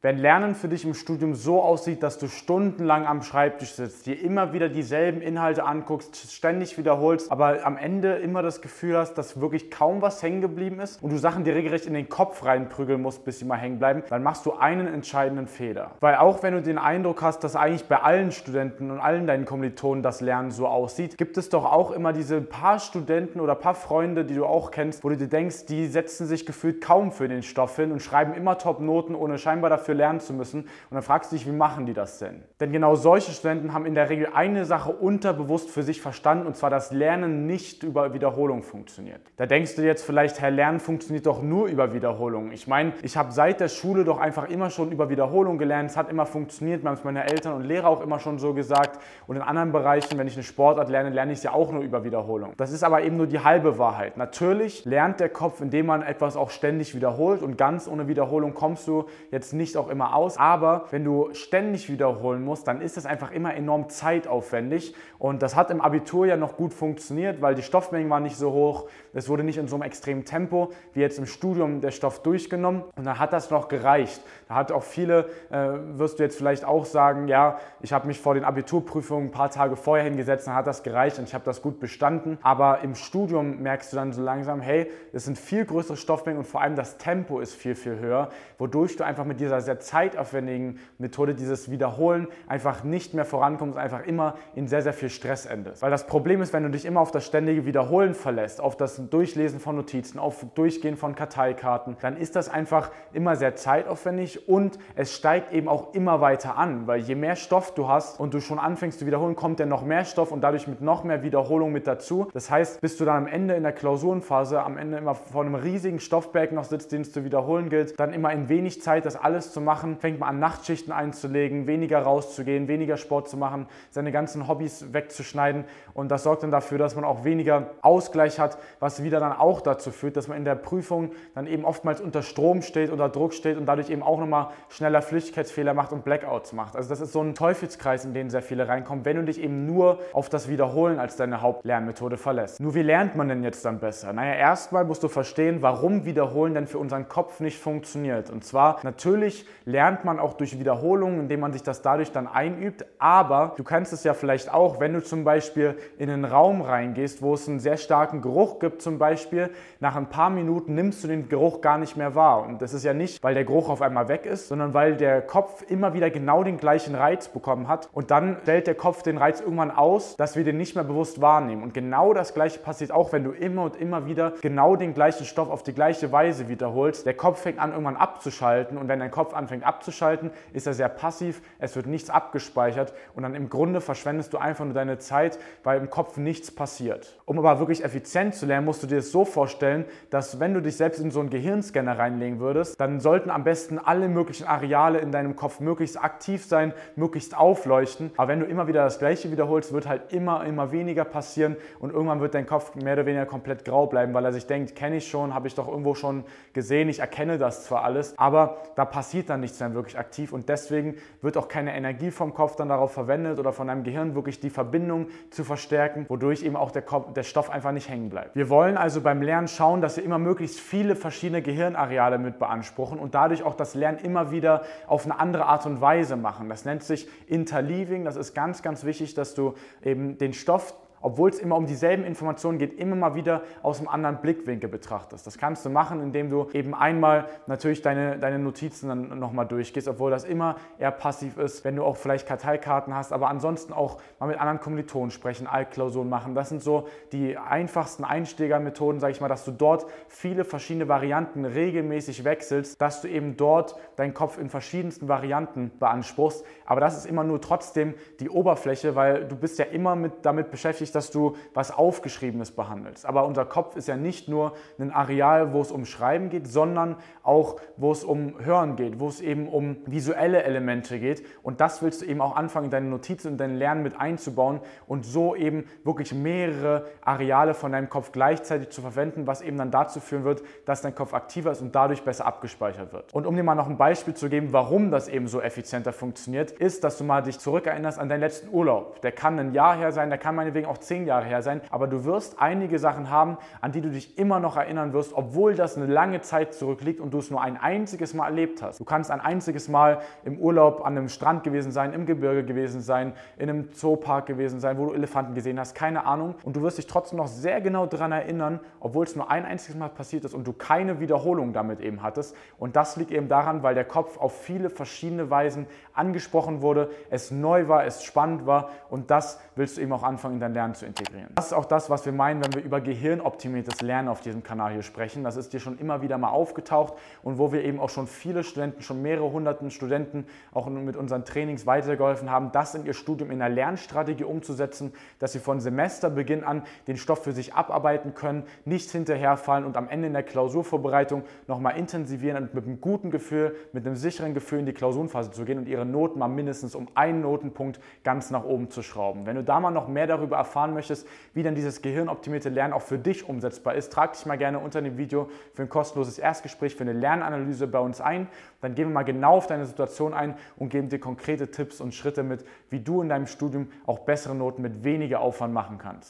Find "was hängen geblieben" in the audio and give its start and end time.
10.00-10.78